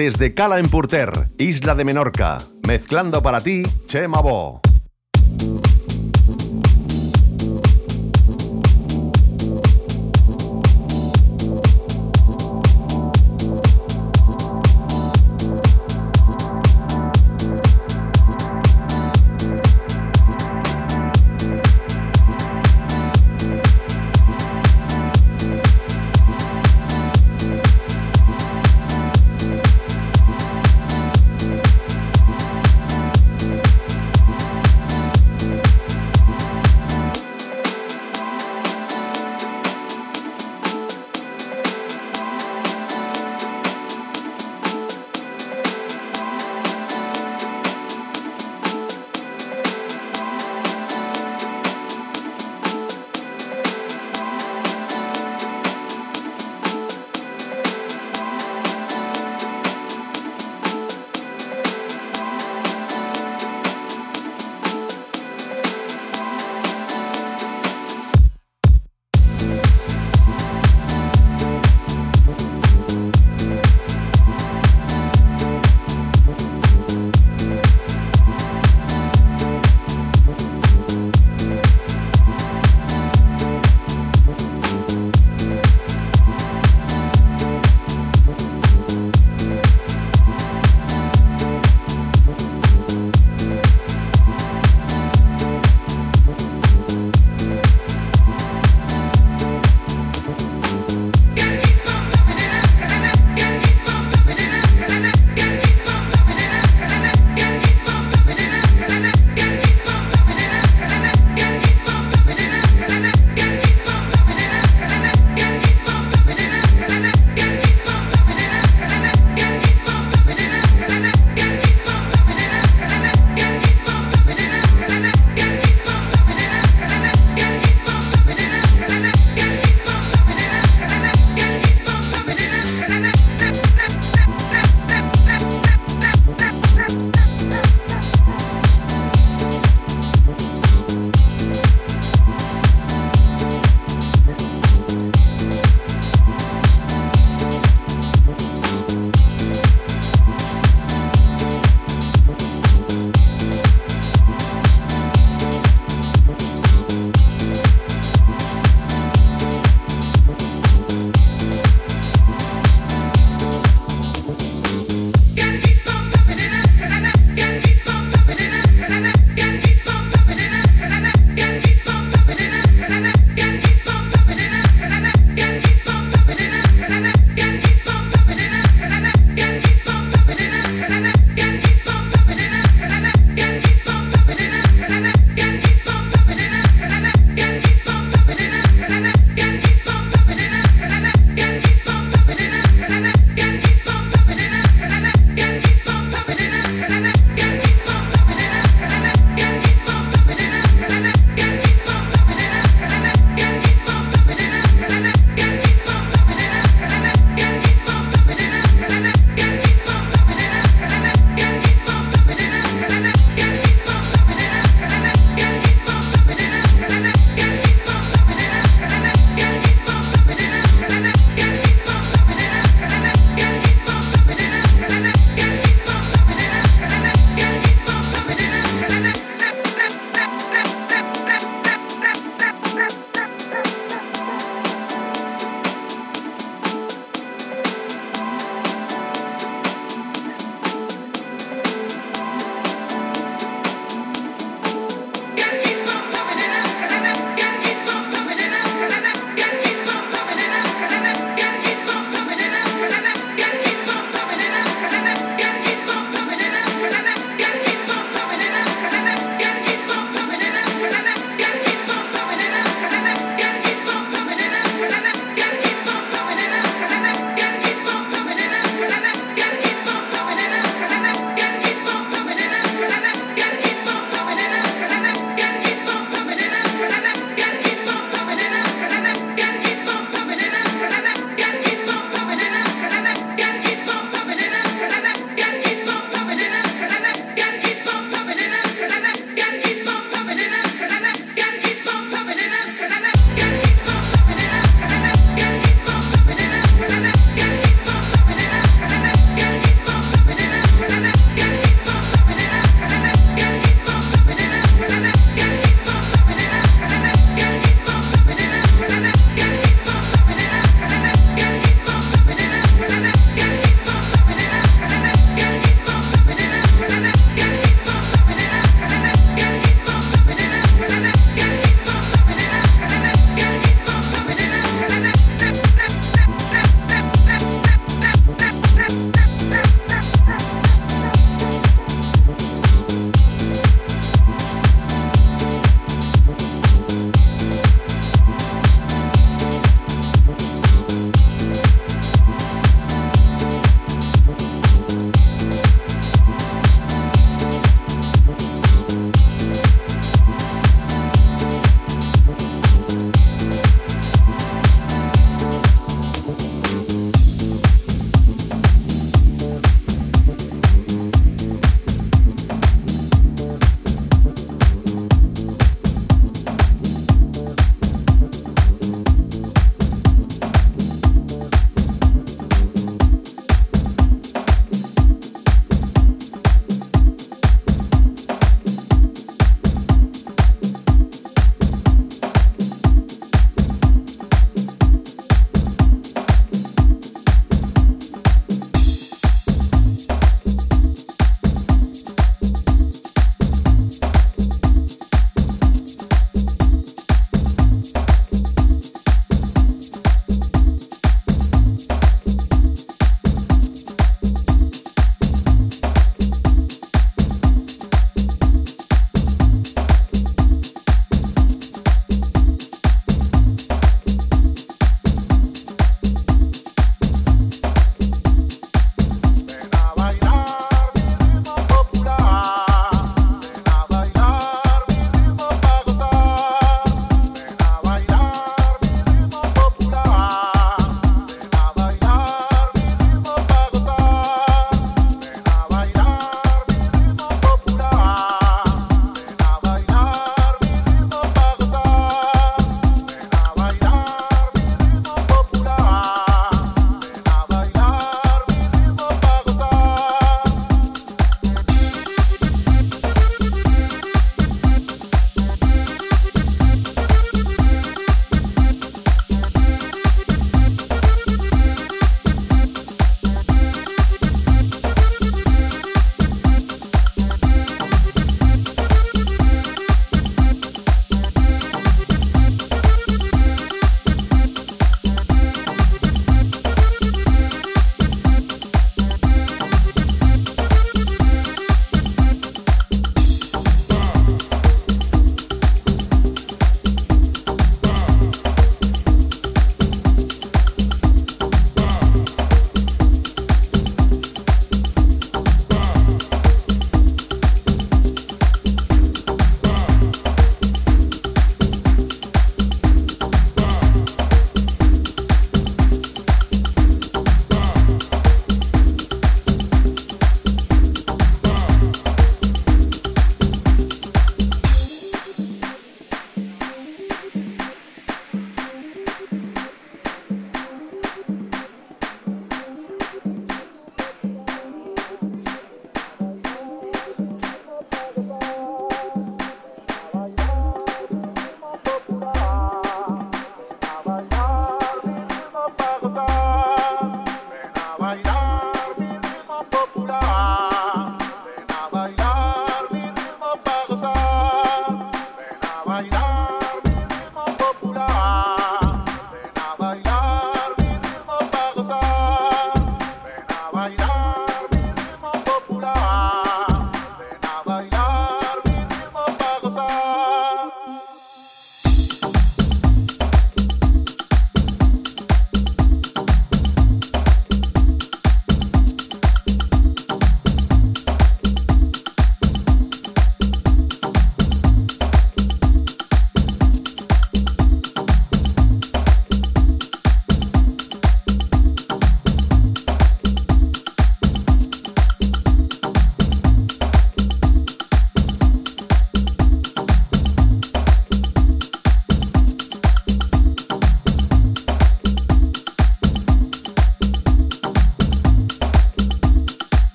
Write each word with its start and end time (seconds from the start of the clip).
desde 0.00 0.32
Cala 0.32 0.58
en 0.58 0.70
Purter, 0.70 1.30
Isla 1.36 1.74
de 1.74 1.84
Menorca. 1.84 2.38
Mezclando 2.66 3.20
para 3.20 3.38
ti, 3.42 3.64
Chema 3.86 4.22
Bo. 4.22 4.62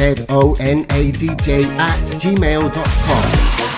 Szonadj 0.00 1.28
at 1.78 2.22
gmail.com. 2.22 3.69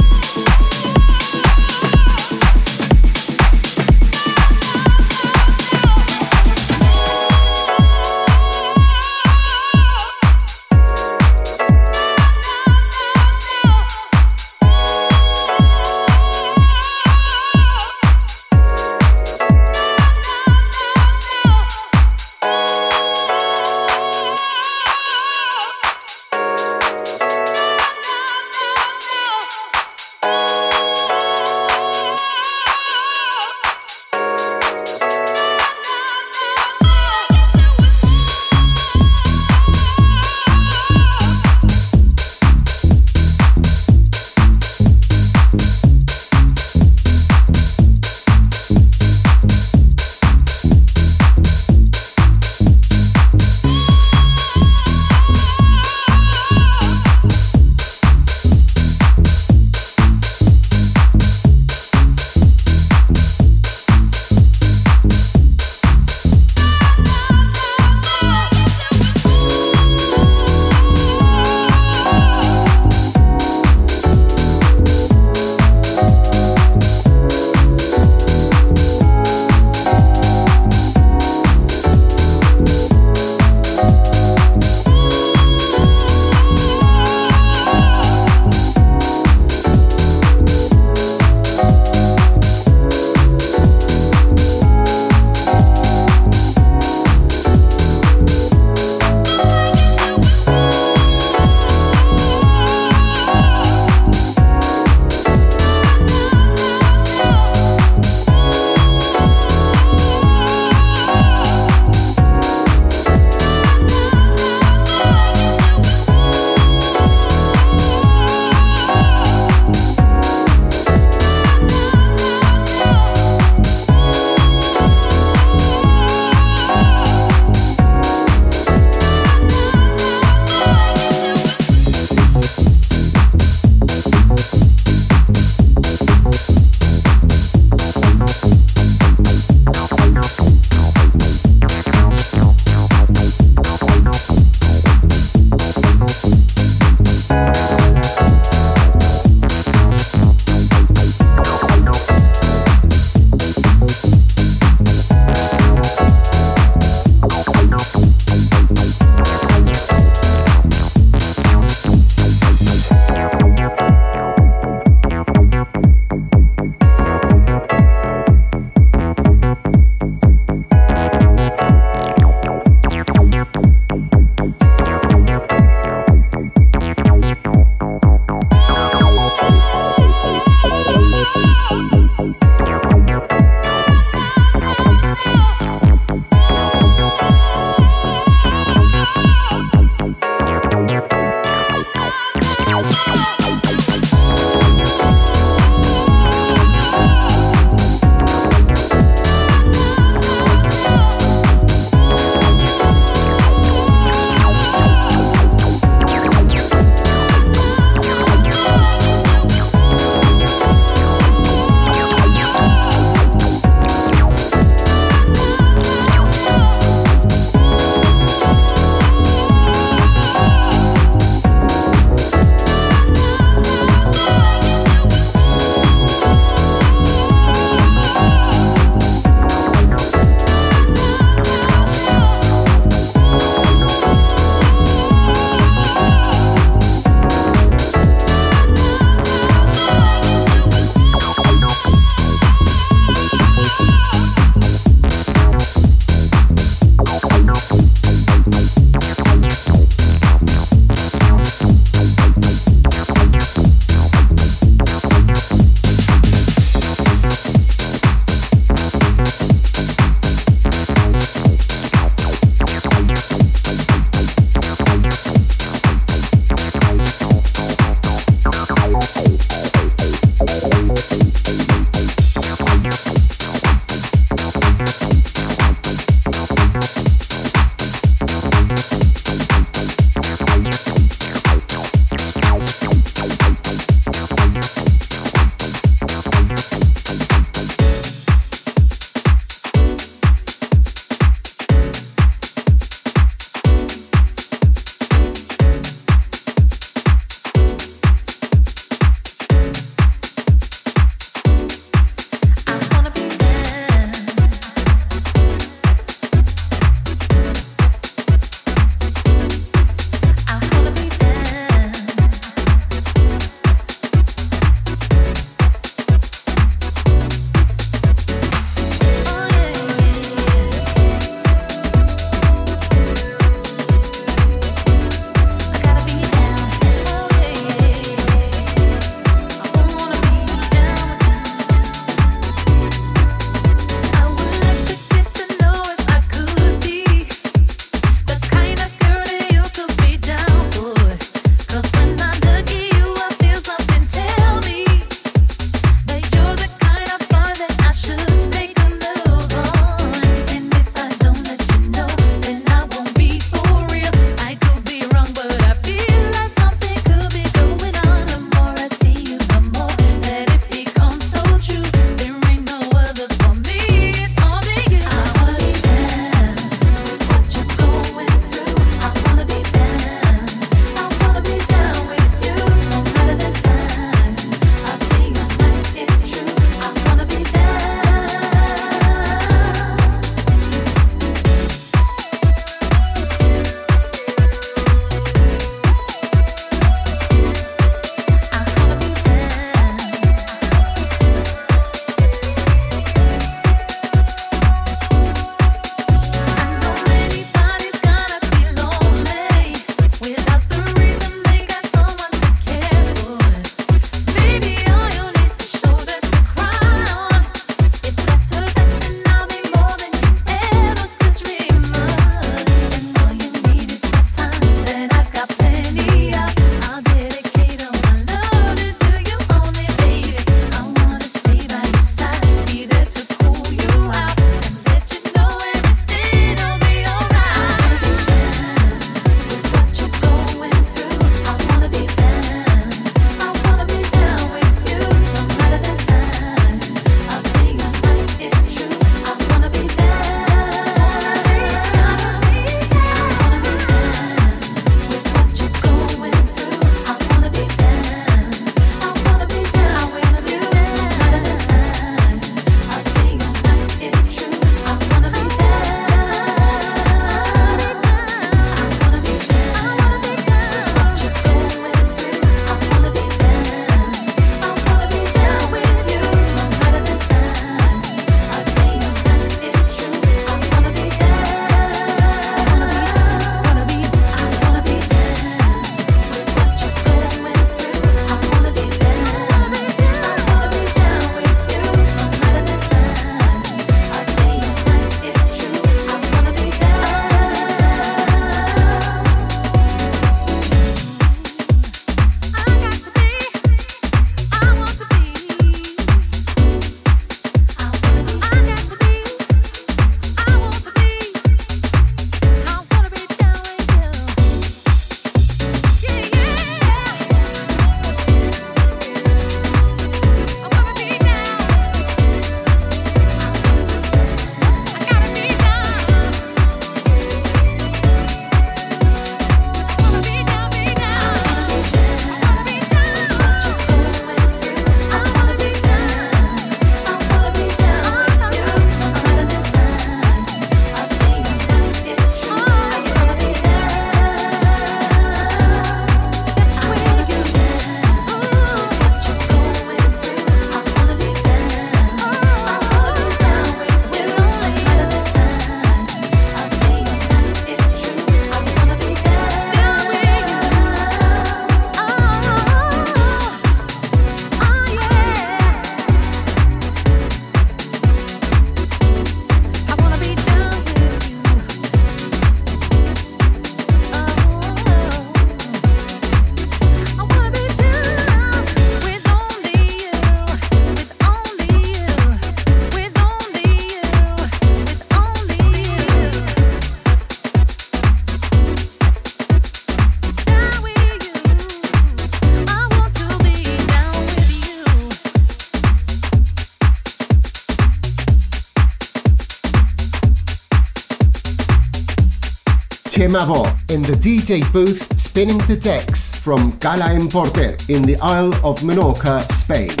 In 593.31 594.01
the 594.01 594.17
DJ 594.19 594.61
booth 594.73 595.17
spinning 595.17 595.59
the 595.59 595.77
decks 595.77 596.35
from 596.35 596.77
Cala 596.79 597.13
en 597.13 597.29
Porter 597.29 597.77
in 597.87 598.01
the 598.01 598.17
Isle 598.21 598.53
of 598.55 598.81
Menorca, 598.81 599.49
Spain. 599.49 600.00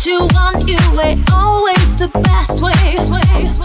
to 0.00 0.26
want 0.32 0.66
you 0.66 0.78
way, 0.96 1.22
always 1.30 1.94
the 1.94 2.08
best 2.08 2.62
way. 2.62 3.59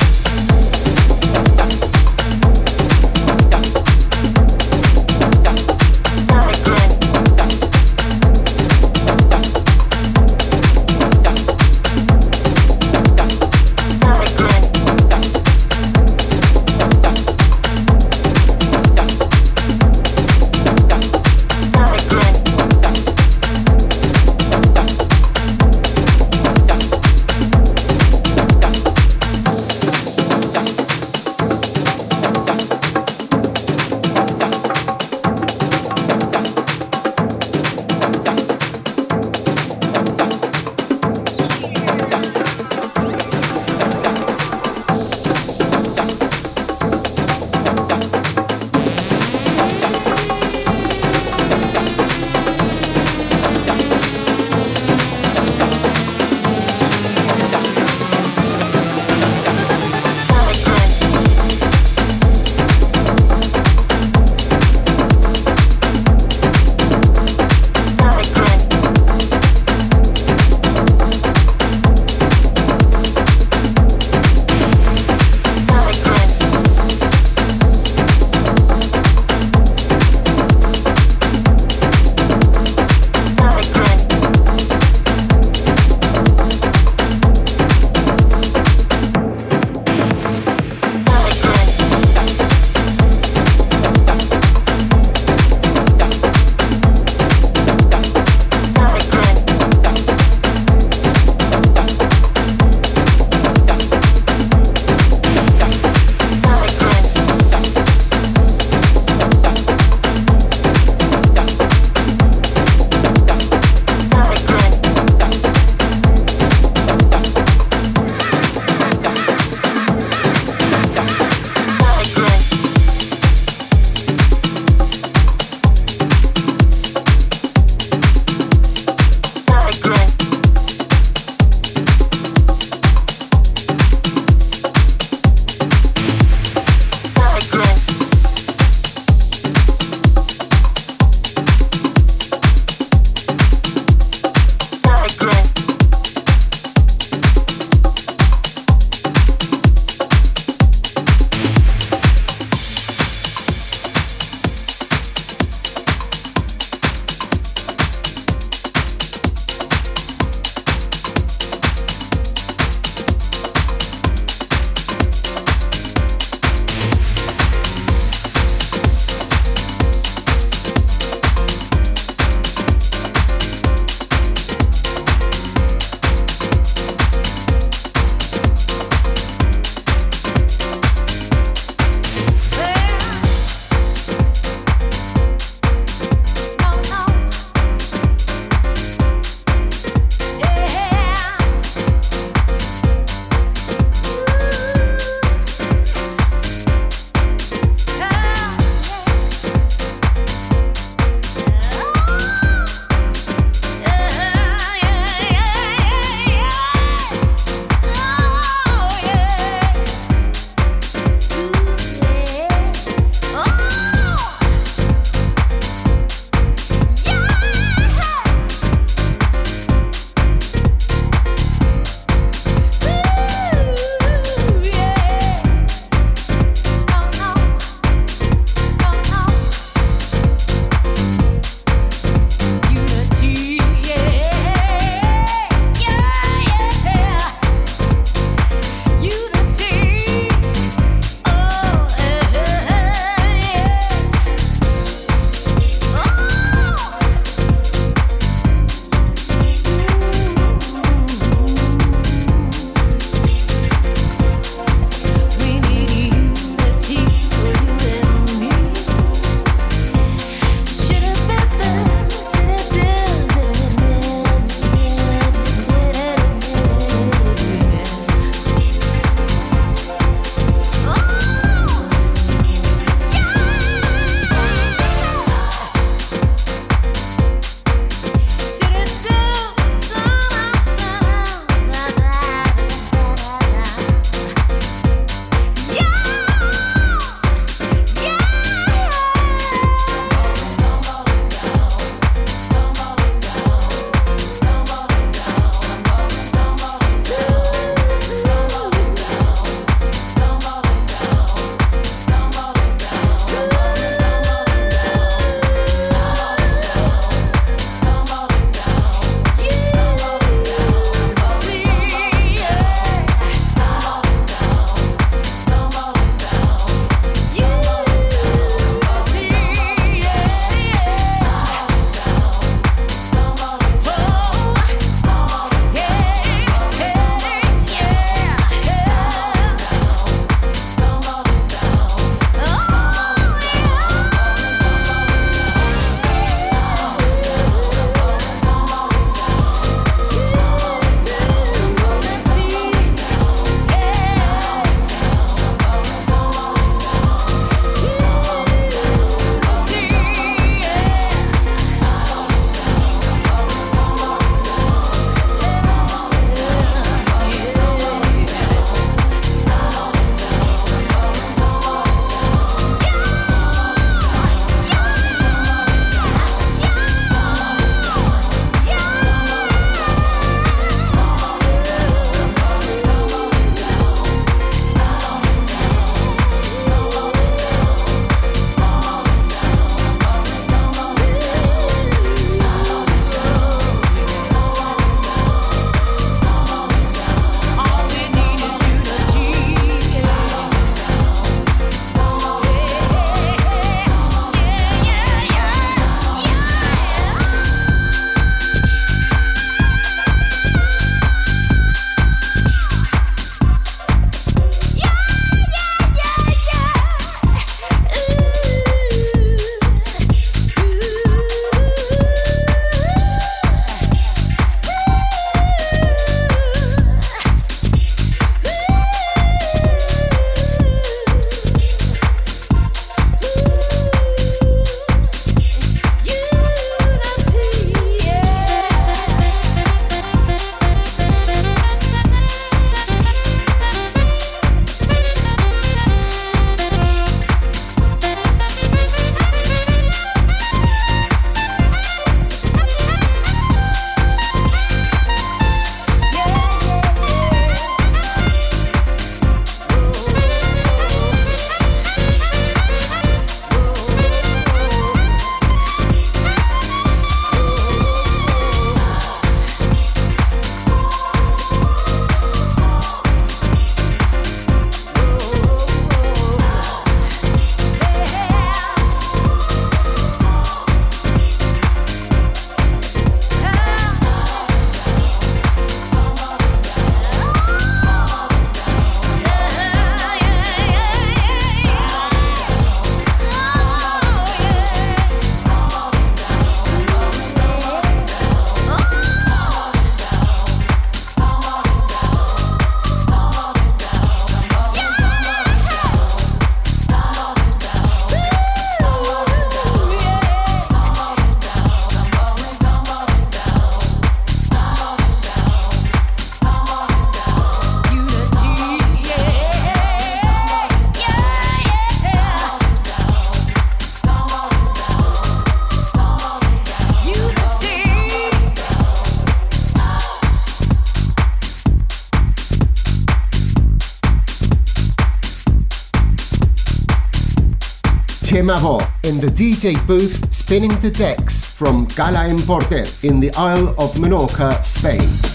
In 528.49 529.19
the 529.19 529.27
DJ 529.27 529.75
booth 529.85 530.33
spinning 530.33 530.75
the 530.79 530.89
decks 530.89 531.45
from 531.45 531.85
Cala 531.85 532.27
en 532.27 532.39
Porter 532.39 532.83
in 533.03 533.19
the 533.19 533.31
Isle 533.37 533.69
of 533.77 533.93
Menorca, 533.97 534.65
Spain. 534.65 535.28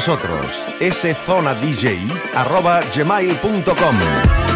Nosotros. 0.00 0.64
gmail.com 2.94 4.49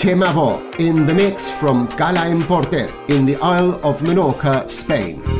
Txema 0.00 0.32
Vo 0.32 0.62
in 0.78 1.04
the 1.04 1.12
mix 1.12 1.50
from 1.50 1.86
Cala 1.88 2.24
en 2.26 2.42
Porter 2.46 2.88
in 3.08 3.26
the 3.26 3.36
Isle 3.42 3.78
of 3.82 4.00
Menorca, 4.00 4.66
Spain. 4.66 5.39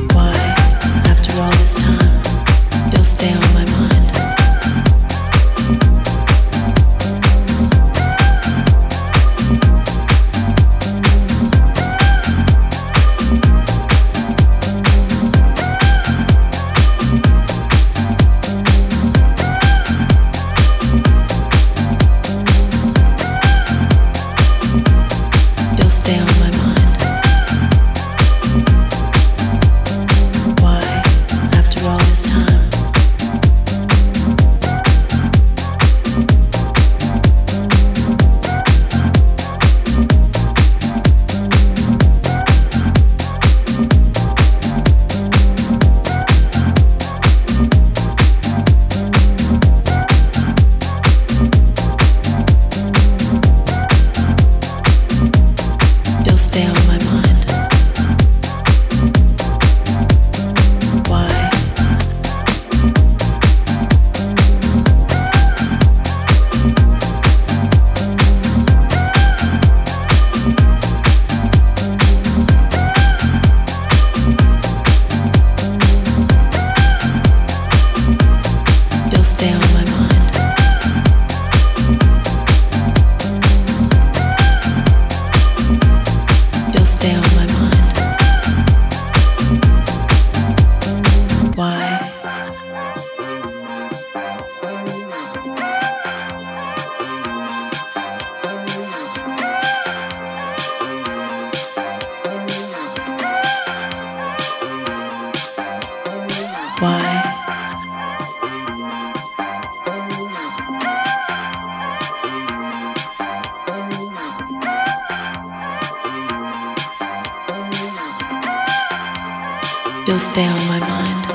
You'll 120.07 120.19
stay 120.19 120.45
on 120.45 120.67
my 120.67 120.79
mind. 120.79 121.30